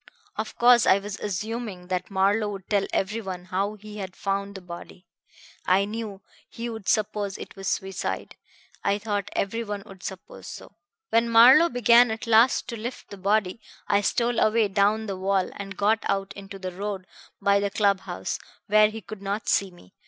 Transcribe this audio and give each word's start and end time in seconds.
Of 0.35 0.57
course 0.57 0.87
I 0.87 0.97
was 0.97 1.19
assuming 1.19 1.85
that 1.89 2.09
Marlowe 2.09 2.49
would 2.49 2.67
tell 2.67 2.87
everyone 2.91 3.45
how 3.45 3.75
he 3.75 3.97
had 3.97 4.15
found 4.15 4.55
the 4.55 4.61
body. 4.61 5.05
I 5.67 5.85
knew 5.85 6.23
he 6.49 6.71
would 6.71 6.89
suppose 6.89 7.37
it 7.37 7.55
was 7.55 7.67
suicide; 7.67 8.35
I 8.83 8.97
thought 8.97 9.29
everyone 9.35 9.83
would 9.85 10.01
suppose 10.01 10.47
so. 10.47 10.73
"When 11.11 11.29
Marlowe 11.29 11.69
began 11.69 12.09
at 12.09 12.25
last 12.25 12.67
to 12.69 12.75
lift 12.77 13.11
the 13.11 13.17
body, 13.17 13.61
I 13.87 14.01
stole 14.01 14.39
away 14.39 14.69
down 14.69 15.05
the 15.05 15.17
wall 15.17 15.51
and 15.55 15.77
got 15.77 15.99
out 16.09 16.33
into 16.33 16.57
the 16.57 16.71
road 16.71 17.05
by 17.39 17.59
the 17.59 17.69
club 17.69 17.99
house, 17.99 18.39
where 18.65 18.89
he 18.89 19.01
could 19.01 19.21
not 19.21 19.47
see 19.47 19.69
me. 19.69 19.93